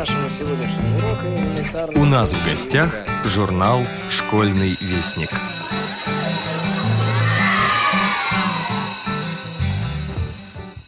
[0.00, 2.00] нашего сегодняшнего урока элементарно...
[2.00, 5.28] У нас в гостях журнал «Школьный вестник».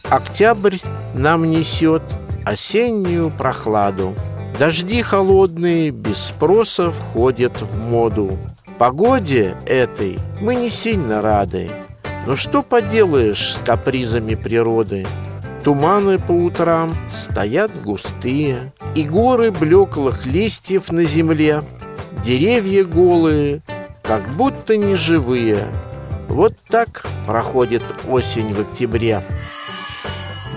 [0.09, 0.77] Октябрь
[1.13, 2.01] нам несет
[2.43, 4.15] осеннюю прохладу.
[4.57, 8.39] Дожди холодные без спроса входят в моду.
[8.79, 11.69] Погоде этой мы не сильно рады.
[12.25, 15.05] Но что поделаешь с капризами природы?
[15.63, 21.61] Туманы по утрам стоят густые, И горы блеклых листьев на земле,
[22.23, 23.61] Деревья голые,
[24.01, 25.67] как будто не живые.
[26.27, 29.21] Вот так проходит осень в октябре.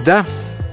[0.04, 0.24] Да,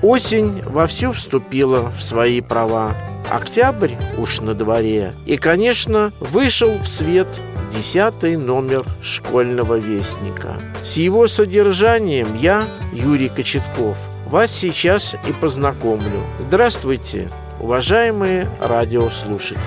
[0.02, 2.96] осень вовсю вступила в свои права.
[3.32, 5.14] Октябрь уж на дворе.
[5.26, 7.28] И, конечно, вышел в свет
[7.76, 10.56] десятый номер школьного вестника.
[10.84, 13.98] С его содержанием я, Юрий Кочетков,
[14.34, 16.24] вас сейчас и познакомлю.
[16.40, 17.30] Здравствуйте,
[17.60, 19.62] уважаемые радиослушатели.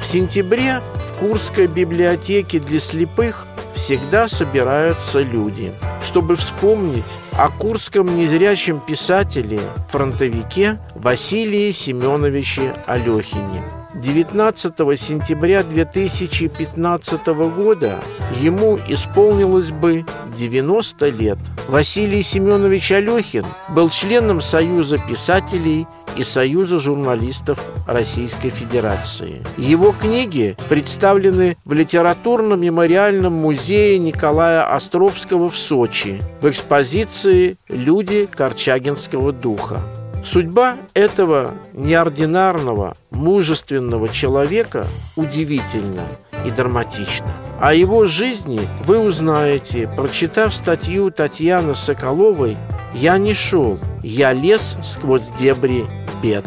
[0.00, 3.44] В сентябре в Курской библиотеке для слепых
[3.74, 13.85] всегда собираются люди, чтобы вспомнить о курском незрячем писателе, фронтовике Василии Семеновиче Алехине.
[13.96, 18.02] 19 сентября 2015 года
[18.40, 20.04] ему исполнилось бы
[20.36, 21.38] 90 лет.
[21.68, 29.42] Василий Семенович Алехин был членом Союза писателей и Союза журналистов Российской Федерации.
[29.56, 39.80] Его книги представлены в литературно-мемориальном музее Николая Островского в Сочи в экспозиции «Люди Корчагинского духа».
[40.26, 46.04] Судьба этого неординарного, мужественного человека удивительна
[46.44, 47.30] и драматична.
[47.60, 52.56] О его жизни вы узнаете, прочитав статью Татьяны Соколовой
[52.92, 55.86] «Я не шел, я лез сквозь дебри
[56.20, 56.44] бед».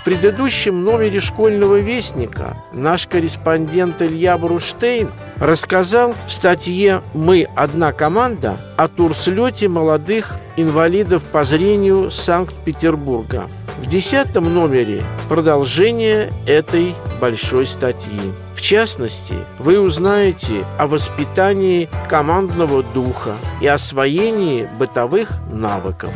[0.00, 8.56] В предыдущем номере школьного вестника наш корреспондент Илья Бруштейн рассказал в статье «Мы одна команда»
[8.78, 13.44] о турслете молодых инвалидов по зрению Санкт-Петербурга.
[13.76, 18.32] В десятом номере продолжение этой большой статьи.
[18.54, 26.14] В частности, вы узнаете о воспитании командного духа и освоении бытовых навыков.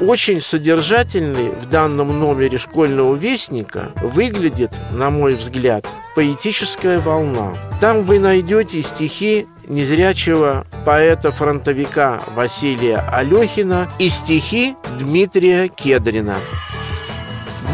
[0.00, 7.54] Очень содержательный в данном номере школьного вестника выглядит, на мой взгляд, поэтическая волна.
[7.80, 16.34] Там вы найдете стихи незрячего поэта-фронтовика Василия Алехина и стихи Дмитрия Кедрина.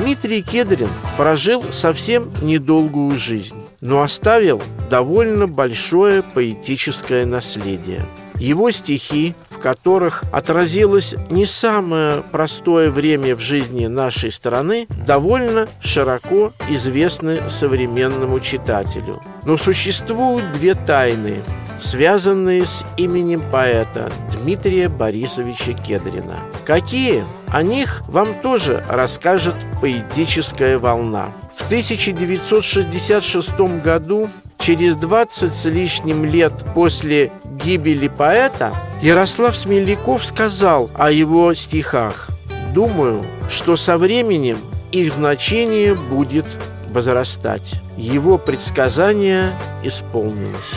[0.00, 8.00] Дмитрий Кедрин прожил совсем недолгую жизнь, но оставил довольно большое поэтическое наследие.
[8.36, 17.48] Его стихи которых отразилось не самое простое время в жизни нашей страны, довольно широко известны
[17.48, 19.20] современному читателю.
[19.46, 21.40] Но существуют две тайны,
[21.80, 26.38] связанные с именем поэта Дмитрия Борисовича Кедрина.
[26.64, 27.24] Какие?
[27.48, 31.28] О них вам тоже расскажет поэтическая волна.
[31.56, 34.28] В 1966 году
[34.62, 42.28] через 20 с лишним лет после гибели поэта Ярослав Смеляков сказал о его стихах
[42.72, 44.58] «Думаю, что со временем
[44.92, 46.46] их значение будет
[46.90, 47.74] возрастать».
[47.96, 49.50] Его предсказание
[49.82, 50.74] исполнилось.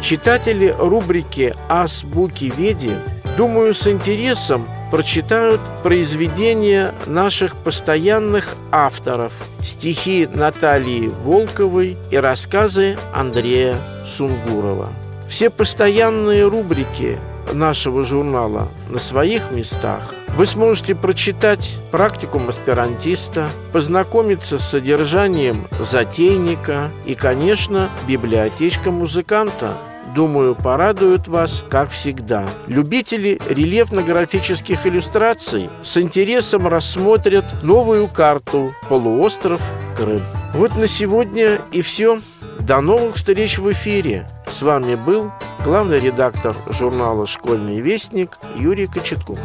[0.00, 2.92] Читатели рубрики «Азбуки Веди»
[3.36, 13.76] думаю, с интересом прочитают произведения наших постоянных авторов, стихи Натальи Волковой и рассказы Андрея
[14.06, 14.92] Сунгурова.
[15.28, 17.18] Все постоянные рубрики
[17.52, 20.14] нашего журнала на своих местах.
[20.36, 29.74] Вы сможете прочитать практикум аспирантиста, познакомиться с содержанием затейника и, конечно, библиотечка музыканта–
[30.14, 32.46] думаю, порадуют вас, как всегда.
[32.66, 39.62] Любители рельефно-графических иллюстраций с интересом рассмотрят новую карту «Полуостров
[39.96, 40.22] Крым».
[40.54, 42.18] Вот на сегодня и все.
[42.60, 44.26] До новых встреч в эфире.
[44.48, 45.32] С вами был
[45.64, 49.38] главный редактор журнала «Школьный вестник» Юрий Кочетков.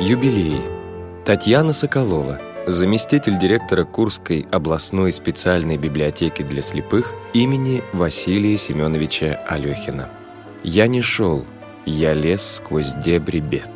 [0.00, 0.60] Юбилей.
[1.24, 10.08] Татьяна Соколова– заместитель директора Курской областной специальной библиотеки для слепых имени Василия Семеновича Алехина.
[10.62, 11.44] «Я не шел,
[11.84, 13.70] я лез сквозь дебри бед».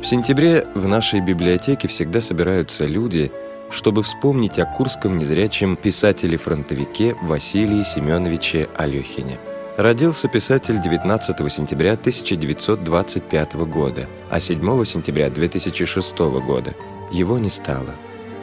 [0.00, 3.32] В сентябре в нашей библиотеке всегда собираются люди,
[3.70, 9.38] чтобы вспомнить о курском незрячем писателе-фронтовике Василии Семеновиче Алехине.
[9.76, 16.74] Родился писатель 19 сентября 1925 года, а 7 сентября 2006 года
[17.12, 17.94] его не стало.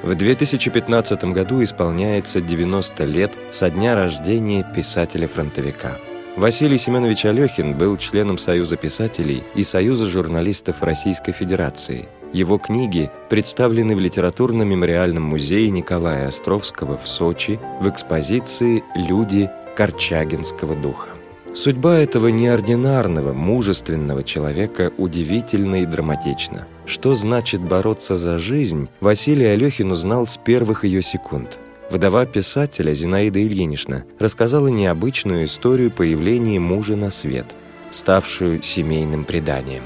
[0.06, 5.98] В 2015 году исполняется 90 лет со дня рождения писателя-фронтовика.
[6.36, 12.08] Василий Семенович Алехин был членом Союза писателей и Союза журналистов Российской Федерации.
[12.34, 21.15] Его книги представлены в литературно-мемориальном музее Николая Островского в Сочи в экспозиции «Люди Корчагинского духа».
[21.56, 26.68] Судьба этого неординарного, мужественного человека удивительна и драматична.
[26.86, 31.58] Что значит бороться за жизнь, Василий Алехин узнал с первых ее секунд.
[31.90, 37.56] Вдова писателя Зинаида Ильинична рассказала необычную историю появления мужа на свет,
[37.90, 39.84] ставшую семейным преданием.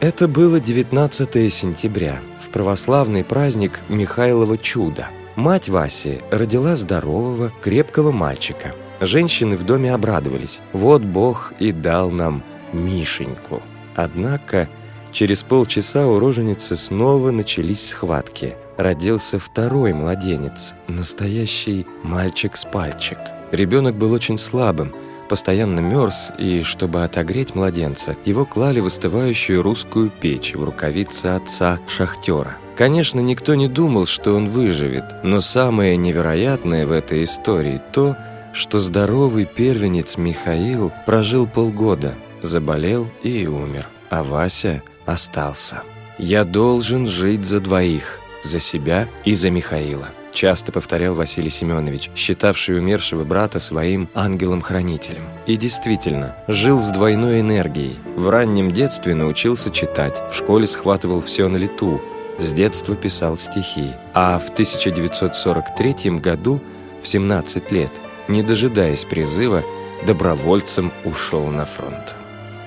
[0.00, 5.10] Это было 19 сентября, в православный праздник Михайлова чуда.
[5.36, 10.60] Мать Васи родила здорового, крепкого мальчика– Женщины в доме обрадовались.
[10.72, 12.42] Вот Бог и дал нам
[12.72, 13.62] Мишеньку.
[13.94, 14.68] Однако
[15.12, 18.56] через полчаса у роженицы снова начались схватки.
[18.76, 23.18] Родился второй младенец, настоящий мальчик-спальчик.
[23.52, 24.92] Ребенок был очень слабым,
[25.28, 32.56] постоянно мерз, и, чтобы отогреть младенца, его клали в остывающую русскую печь в рукавице отца-шахтера.
[32.76, 38.33] Конечно, никто не думал, что он выживет, но самое невероятное в этой истории то, что
[38.78, 45.82] здоровый первенец Михаил прожил полгода, заболел и умер, а Вася остался.
[46.18, 52.78] «Я должен жить за двоих, за себя и за Михаила», часто повторял Василий Семенович, считавший
[52.78, 55.24] умершего брата своим ангелом-хранителем.
[55.46, 57.96] И действительно, жил с двойной энергией.
[58.14, 62.00] В раннем детстве научился читать, в школе схватывал все на лету,
[62.38, 66.60] с детства писал стихи, а в 1943 году,
[67.02, 67.90] в 17 лет,
[68.28, 69.62] не дожидаясь призыва,
[70.06, 72.14] добровольцем ушел на фронт.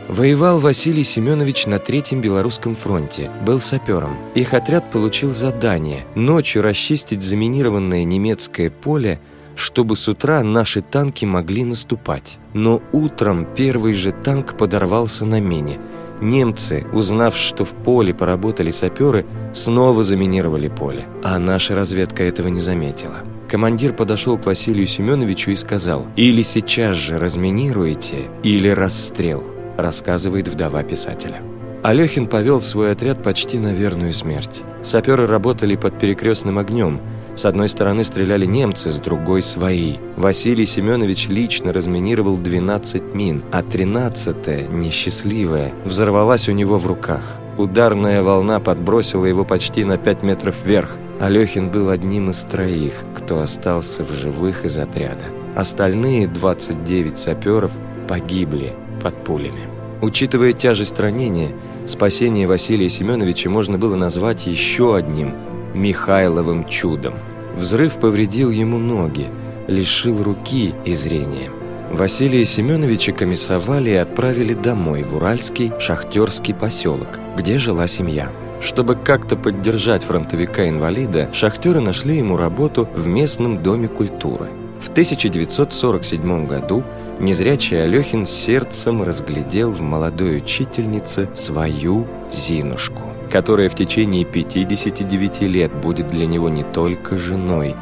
[0.07, 4.17] Воевал Василий Семенович на Третьем Белорусском фронте, был сапером.
[4.35, 9.19] Их отряд получил задание ночью расчистить заминированное немецкое поле,
[9.55, 12.37] чтобы с утра наши танки могли наступать.
[12.53, 15.77] Но утром первый же танк подорвался на мине.
[16.21, 22.61] Немцы, узнав, что в поле поработали саперы, снова заминировали поле, а наша разведка этого не
[22.61, 23.23] заметила.
[23.49, 29.43] Командир подошел к Василию Семеновичу и сказал, «Или сейчас же разминируете, или расстрел»,
[29.77, 31.41] рассказывает вдова писателя.
[31.81, 34.63] Алехин повел свой отряд почти на верную смерть.
[34.83, 36.99] Саперы работали под перекрестным огнем.
[37.35, 39.95] С одной стороны стреляли немцы, с другой– свои.
[40.17, 47.39] Василий Семенович лично разминировал 12 мин, а 13-я, несчастливая, взорвалась у него в руках.
[47.57, 50.97] Ударная волна подбросила его почти на 5 метров вверх.
[51.19, 55.23] Алехин был одним из троих, кто остался в живых из отряда.
[55.55, 57.71] Остальные 29 саперов
[58.07, 59.61] погибли под пулями.
[60.01, 61.51] Учитывая тяжесть ранения,
[61.87, 65.33] спасение Василия Семеновича можно было назвать еще одним
[65.73, 67.15] Михайловым чудом.
[67.55, 69.29] Взрыв повредил ему ноги,
[69.67, 71.49] лишил руки и зрения.
[71.91, 77.07] Василия Семеновича комиссовали и отправили домой в Уральский шахтерский поселок,
[77.37, 78.29] где жила семья.
[78.59, 84.49] Чтобы как-то поддержать фронтовика-инвалида, шахтеры нашли ему работу в местном доме культуры.
[84.81, 86.83] В 1947 году
[87.19, 96.09] незрячий Алехин сердцем разглядел в молодой учительнице свою Зинушку, которая в течение 59 лет будет
[96.09, 97.75] для него не только женой,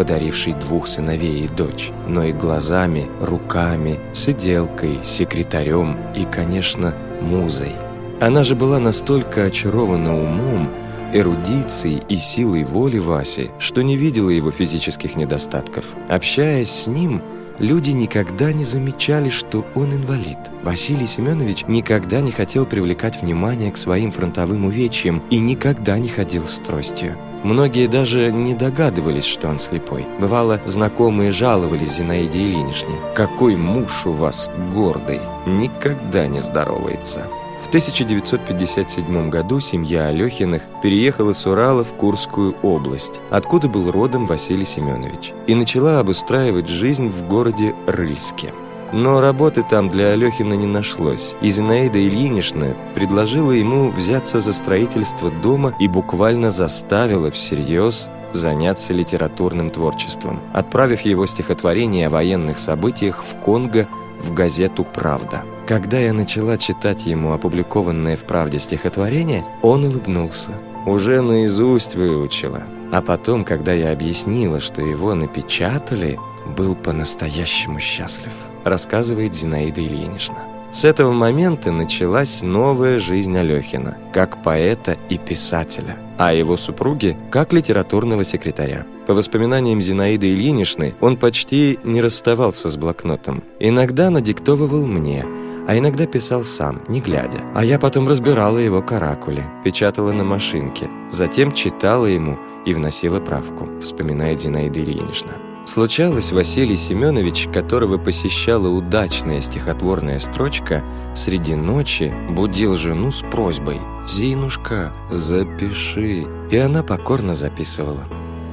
[0.00, 7.72] подарившей двух сыновей и дочь, но и глазами, руками, сиделкой, секретарем и, конечно, музой–
[8.20, 10.68] она же была настолько очарована умом,
[11.14, 15.86] эрудицией и силой воли Васи, что не видела его физических недостатков.
[16.06, 17.22] Общаясь с ним,
[17.58, 20.36] люди никогда не замечали, что он инвалид.
[20.62, 26.46] Василий Семенович никогда не хотел привлекать внимание к своим фронтовым увечьям и никогда не ходил
[26.46, 27.16] с тростью.
[27.42, 30.06] Многие даже не догадывались, что он слепой.
[30.18, 32.94] Бывало, знакомые жаловались Зинаиде Ильиничне.
[33.14, 35.20] «Какой муж у вас гордый!
[35.46, 37.26] Никогда не здоровается!»
[37.62, 44.64] В 1957 году семья Алехиных переехала с Урала в Курскую область, откуда был родом Василий
[44.64, 48.52] Семенович, и начала обустраивать жизнь в городе Рыльске.
[48.92, 55.30] Но работы там для Алехина не нашлось, и Зинаида Ильинична предложила ему взяться за строительство
[55.30, 63.36] дома и буквально заставила всерьез заняться литературным творчеством, отправив его стихотворение о военных событиях в
[63.36, 63.86] Конго
[64.22, 65.42] в газету «Правда».
[65.66, 70.52] Когда я начала читать ему опубликованное в «Правде» стихотворение, он улыбнулся.
[70.86, 72.62] Уже наизусть выучила.
[72.90, 76.18] А потом, когда я объяснила, что его напечатали,
[76.56, 78.32] был по-настоящему счастлив.
[78.64, 80.38] Рассказывает Зинаида Ильинична.
[80.72, 87.52] С этого момента началась новая жизнь Алехина, как поэта и писателя, а его супруги– как
[87.52, 88.86] литературного секретаря.
[89.08, 93.42] По воспоминаниям Зинаиды Ильиничны, он почти не расставался с блокнотом.
[93.58, 95.26] Иногда надиктовывал мне,
[95.66, 97.40] а иногда писал сам, не глядя.
[97.52, 103.68] А я потом разбирала его каракули, печатала на машинке, затем читала ему и вносила правку,
[103.80, 105.32] вспоминает Зинаида Ильинична.
[105.70, 110.82] Случалось, Василий Семенович, которого посещала удачная стихотворная строчка,
[111.14, 118.02] среди ночи будил жену с просьбой «Зинушка, запиши», и она покорно записывала.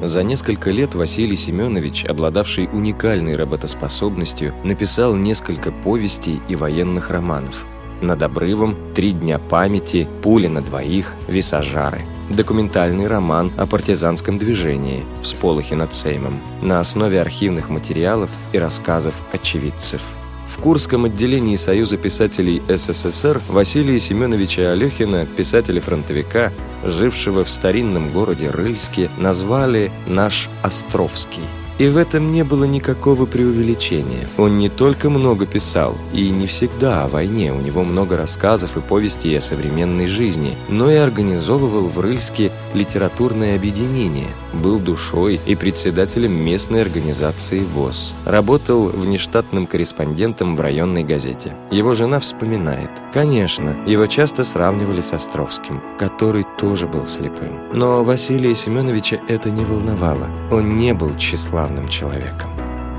[0.04, 7.66] За несколько лет Василий Семенович, обладавший уникальной работоспособностью, написал несколько повестей и военных романов.
[8.00, 15.28] «Над обрывом», «Три дня памяти», «Пули на двоих», «Висажары» документальный роман о партизанском движении в
[15.28, 20.02] Сполохе над Сеймом на основе архивных материалов и рассказов очевидцев.
[20.48, 26.52] В Курском отделении Союза писателей СССР Василия Семеновича Алехина, писателя-фронтовика,
[26.84, 31.44] жившего в старинном городе Рыльске, назвали «наш Островский».
[31.78, 34.28] И в этом не было никакого преувеличения.
[34.38, 38.82] Он не только много писал, и не всегда о войне, у него много рассказов и
[38.82, 46.34] повестей о современной жизни, но и организовывал в Рыльске литературное объединение, был душой и председателем
[46.34, 48.16] местной организации ВОЗ.
[48.26, 51.54] Работал внештатным корреспондентом в районной газете.
[51.70, 52.90] Его жена вспоминает.
[53.14, 57.60] Конечно, его часто сравнивали с Островским, который тоже был слепым.
[57.74, 60.28] Но Василия Семеновича это не волновало.
[60.52, 62.50] Он не был тщеславным славным человеком.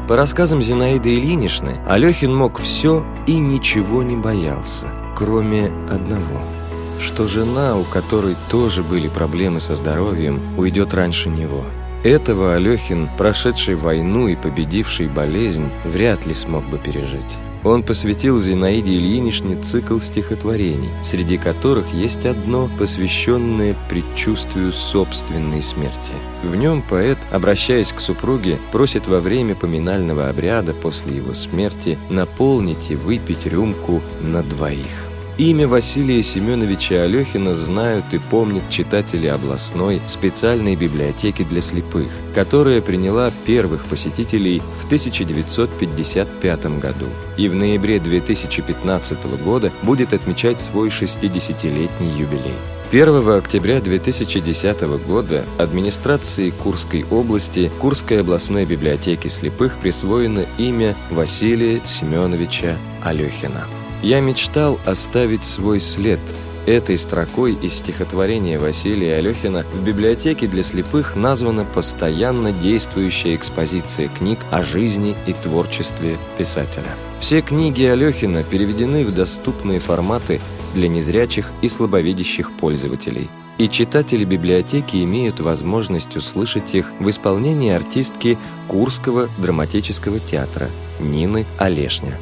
[0.08, 6.42] По рассказам Зинаиды Ильиничны, Алехин мог все и ничего не боялся, кроме одного–
[7.00, 11.62] что жена, у которой тоже были проблемы со здоровьем, уйдет раньше него.
[12.02, 17.38] Этого Алехин, прошедший войну и победивший болезнь, вряд ли смог бы пережить.
[17.64, 26.12] Он посвятил Зинаиде Ильиничне цикл стихотворений, среди которых есть одно, посвященное предчувствию собственной смерти.
[26.42, 32.90] В нем поэт, обращаясь к супруге, просит во время поминального обряда после его смерти наполнить
[32.90, 35.08] и выпить рюмку на двоих.
[35.38, 43.30] Имя Василия Семеновича Алехина знают и помнят читатели областной специальной библиотеки для слепых, которая приняла
[43.47, 52.57] первых посетителей в 1955 году и в ноябре 2015 года будет отмечать свой 60-летний юбилей.
[52.90, 62.76] 1 октября 2010 года администрации Курской области Курской областной библиотеки слепых присвоено имя Василия Семеновича
[63.02, 63.77] Алехина.
[64.02, 66.20] Я мечтал оставить свой след.
[66.66, 74.38] Этой строкой из стихотворения Василия Алехина в библиотеке для слепых названа постоянно действующая экспозиция книг
[74.50, 76.94] о жизни и творчестве писателя.
[77.20, 80.40] Все книги Алехина переведены в доступные форматы
[80.74, 83.30] для незрячих и слабовидящих пользователей.
[83.56, 88.38] И читатели библиотеки имеют возможность услышать их в исполнении артистки
[88.68, 90.68] Курского драматического театра
[91.00, 92.18] Нины Олешня.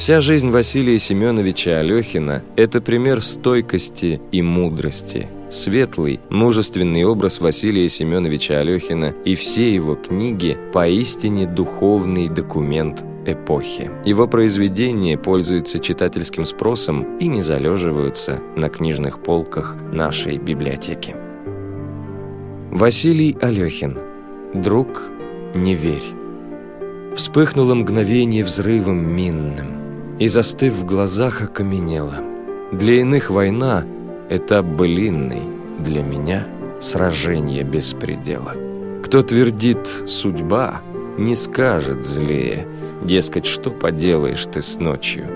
[0.00, 5.28] Вся жизнь Василия Семеновича Алехина– это пример стойкости и мудрости.
[5.50, 13.90] Светлый, мужественный образ Василия Семеновича Алехина и все его книги– поистине духовный документ эпохи.
[14.06, 21.14] Его произведения пользуются читательским спросом и не залеживаются на книжных полках нашей библиотеки.
[22.70, 23.98] Василий Алехин.
[24.54, 25.02] Друг,
[25.54, 26.14] не верь.
[27.14, 29.79] Вспыхнуло мгновение взрывом минным
[30.20, 32.22] и, застыв в глазах, окаменела.
[32.72, 33.84] Для иных война—
[34.30, 35.42] этап былинный,
[35.78, 36.46] для меня—
[36.80, 38.52] сражение без предела.
[39.02, 40.82] Кто твердит «судьба»,
[41.16, 42.68] не скажет злее,
[43.02, 45.26] дескать, что поделаешь ты с ночью.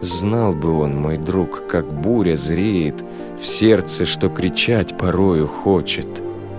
[0.00, 2.96] Знал бы он, мой друг, как буря зреет
[3.40, 6.08] в сердце, что кричать порою хочет.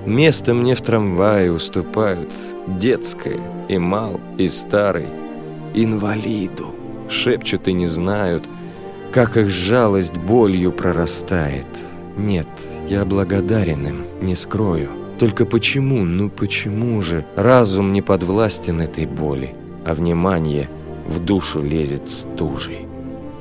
[0.06, 2.32] Место мне в трамвае уступают
[2.66, 5.08] детское и мал, и старый,
[5.74, 6.74] инвалиду
[7.13, 8.50] шепчут и не знают,
[9.13, 11.67] как их жалость болью прорастает.
[12.17, 12.48] Нет,
[12.89, 14.89] я благодарен им, не скрою.
[15.20, 19.55] Только почему, ну почему же разум не подвластен этой боли,
[19.86, 20.70] а внимание
[21.08, 22.88] в душу лезет стужей?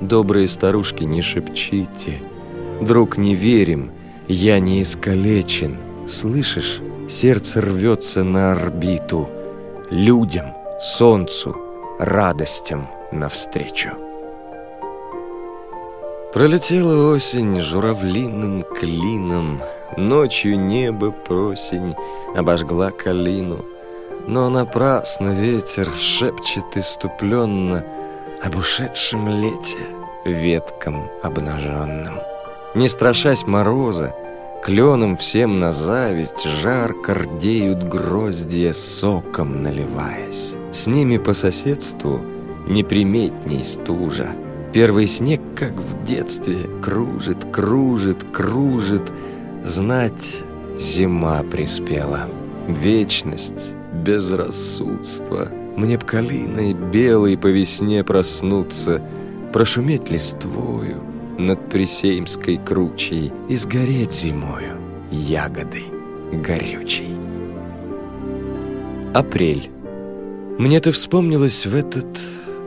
[0.01, 2.21] Добрые старушки, не шепчите.
[2.81, 3.91] Друг, не верим,
[4.29, 5.79] я не искалечен.
[6.07, 9.29] Слышишь, сердце рвется на орбиту.
[9.91, 10.47] Людям,
[10.81, 11.57] солнцу,
[11.99, 13.91] радостям навстречу.
[16.33, 19.61] Пролетела осень журавлиным клином,
[19.97, 21.95] Ночью небо просень
[22.35, 23.65] обожгла калину.
[24.27, 27.85] Но напрасно ветер шепчет иступленно,
[28.43, 29.79] об ушедшем лете
[30.25, 32.21] веткам обнаженным.
[32.75, 34.15] Не страшась мороза,
[34.63, 40.55] кленом всем на зависть Жарко рдеют гроздья соком наливаясь.
[40.71, 42.21] С ними по соседству
[42.67, 44.29] неприметней стужа.
[44.73, 49.13] Первый снег, как в детстве, кружит, кружит, кружит.
[49.65, 50.43] Знать,
[50.79, 52.29] зима приспела.
[52.69, 55.49] Вечность, безрассудство.
[55.77, 59.03] Мне б калиной белой по весне проснуться,
[59.53, 61.03] Прошуметь листвою
[61.39, 64.79] над Пресеймской кручей И сгореть зимою
[65.11, 65.85] ягодой
[66.33, 67.15] горючей.
[69.13, 69.71] Апрель.
[70.59, 72.07] Мне-то вспомнилось в этот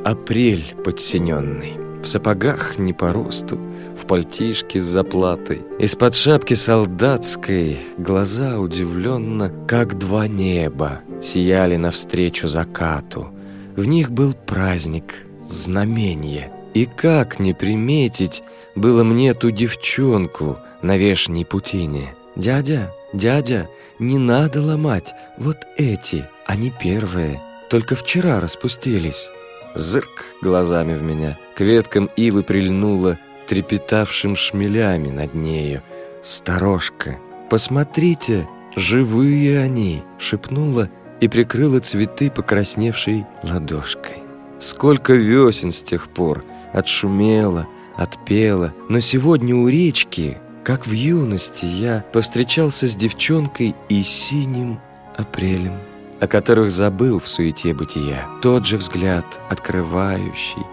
[0.05, 3.59] апрель подсиненный В сапогах не по росту,
[4.00, 5.63] в пальтишке с заплатой.
[5.79, 13.29] Из-под шапки солдатской глаза удивленно, как два неба Сияли навстречу закату.
[13.75, 16.51] В них был праздник, знамение.
[16.75, 18.43] И как не приметить
[18.75, 22.13] было мне ту девчонку на вешней путине.
[22.35, 29.31] «Дядя, дядя, не надо ломать, вот эти, они первые, только вчера распустились».
[29.75, 35.84] Зырк глазами в меня, к веткам ивы прильнула, трепетавшим шмелями над нею.
[36.24, 40.89] «Сторожка, посмотрите, живые они!»— шепнула
[41.20, 44.24] и прикрыла цветы покрасневшей ладошкой.
[44.60, 47.67] Сколько весен с тех пор отшумело,
[47.98, 54.79] отпело, но сегодня у речки, как в юности, я повстречался с девчонкой и синим
[55.17, 55.77] апрелем,
[56.19, 58.27] о которых забыл в суете бытия.
[58.41, 60.63] Тот же взгляд, открывающий,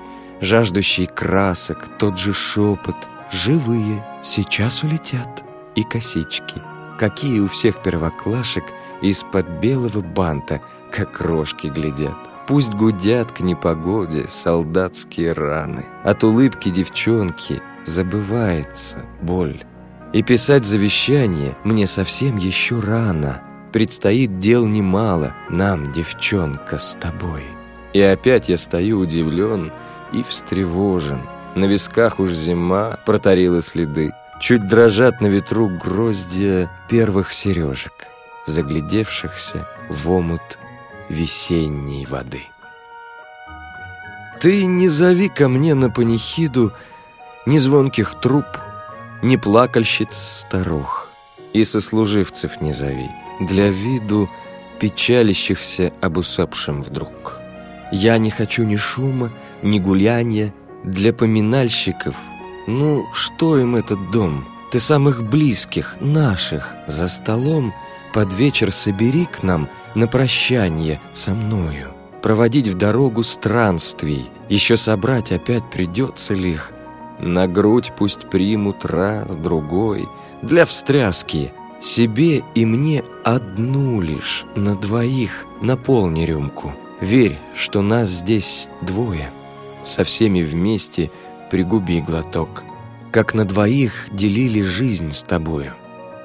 [0.40, 2.96] жаждущий красок, тот же шепот,
[3.30, 5.44] живые, сейчас улетят,
[5.74, 6.54] и косички,
[6.98, 8.64] какие у всех первоклашек
[9.00, 12.14] из-под белого банта, как рожки глядят.
[12.46, 15.86] Пусть гудят к непогоде солдатские раны.
[16.04, 19.64] От улыбки девчонки забывается боль.
[20.12, 23.42] И писать завещание мне совсем еще рано.
[23.72, 27.44] Предстоит дел немало нам, девчонка, с тобой.
[27.94, 29.72] И опять я стою удивлен
[30.12, 31.22] и встревожен.
[31.54, 34.12] На висках уж зима протарила следы.
[34.40, 37.92] Чуть дрожат на ветру гроздья первых сережек,
[38.44, 40.58] заглядевшихся в омут
[41.08, 42.42] весенней воды.
[44.40, 46.72] Ты не зови ко мне на панихиду
[47.46, 48.46] ни звонких труб,
[49.22, 51.08] ни плакальщиц старух,
[51.52, 53.08] и сослуживцев не зови,
[53.46, 54.28] для виду
[54.80, 57.38] печалящихся об усопшем вдруг.
[57.92, 59.30] Я не хочу ни шума,
[59.62, 60.52] ни гулянья,
[60.84, 62.14] для поминальщиков.
[62.66, 64.44] Ну, что им этот дом?
[64.72, 67.72] Ты самых близких, наших, за столом
[68.14, 71.92] под вечер собери к нам на прощание со мною.
[72.22, 76.72] Проводить в дорогу странствий, еще собрать опять придется ли их.
[77.18, 80.08] На грудь пусть примут раз, другой,
[80.40, 81.52] для встряски,
[81.82, 86.74] себе и мне одну лишь, на двоих наполни рюмку.
[87.00, 89.30] Верь, что нас здесь двое,
[89.84, 91.10] со всеми вместе
[91.50, 92.62] пригуби глоток,
[93.10, 95.74] как на двоих делили жизнь с тобою.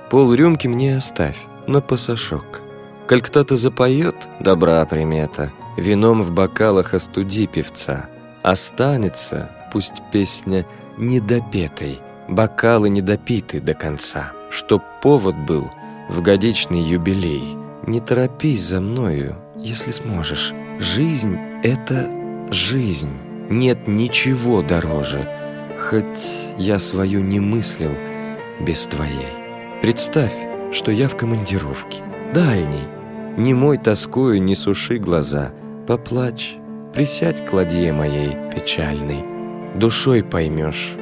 [0.10, 2.62] Пол рюмки мне оставь, на пасашок.
[3.10, 8.10] Коль кто-то запоет, добра примета, вином в бокалах остуди певца.
[8.44, 10.66] Останется, пусть песня
[10.98, 14.37] недопетой, бокалы недопиты до конца.
[14.50, 15.70] Чтоб повод был
[16.10, 17.56] в годичный юбилей.
[17.86, 20.54] Не торопись за мною, если сможешь.
[20.80, 22.10] Жизнь— это
[22.52, 23.12] жизнь.
[23.50, 25.28] Нет ничего дороже,
[25.78, 27.92] хоть я свою не мыслил
[28.60, 29.34] без твоей.
[29.82, 30.34] Представь,
[30.72, 32.02] что я в командировке,
[32.34, 32.88] дальней.
[33.38, 35.52] Не мой тоскою не суши глаза,
[35.88, 36.58] поплачь,
[36.94, 39.24] присядь к ладье моей печальной.
[39.76, 40.96] Душой поймешь,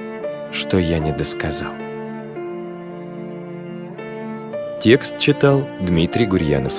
[0.51, 1.71] что я не досказал.
[4.85, 6.73] Текст читал Дмитрий Гурьянов.